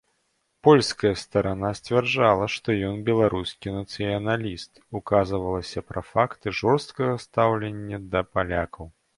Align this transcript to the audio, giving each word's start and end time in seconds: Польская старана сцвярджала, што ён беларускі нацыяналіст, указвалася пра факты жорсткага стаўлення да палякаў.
Польская 0.67 1.09
старана 1.23 1.69
сцвярджала, 1.79 2.47
што 2.53 2.77
ён 2.89 2.95
беларускі 3.11 3.75
нацыяналіст, 3.75 4.81
указвалася 5.01 5.85
пра 5.91 6.01
факты 6.11 6.57
жорсткага 6.65 7.13
стаўлення 7.29 8.05
да 8.17 8.29
палякаў. 8.37 8.95